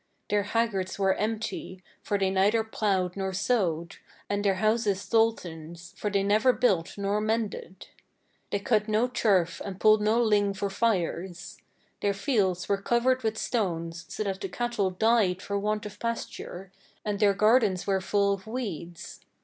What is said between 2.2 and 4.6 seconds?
neither ploughed nor sowed, and their